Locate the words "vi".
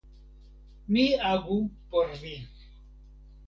2.25-2.35